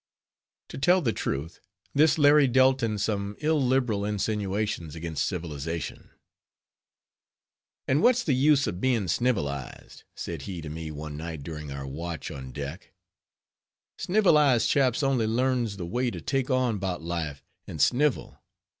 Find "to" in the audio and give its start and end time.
0.69-0.79, 10.63-10.69, 16.09-16.19